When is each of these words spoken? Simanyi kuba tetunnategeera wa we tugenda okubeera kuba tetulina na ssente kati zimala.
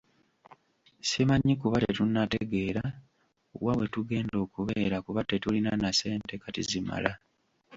Simanyi 1.09 1.53
kuba 1.61 1.77
tetunnategeera 1.83 2.83
wa 3.63 3.73
we 3.77 3.85
tugenda 3.93 4.35
okubeera 4.45 4.97
kuba 5.05 5.21
tetulina 5.29 5.71
na 5.81 5.89
ssente 5.93 6.33
kati 6.43 6.61
zimala. 6.69 7.11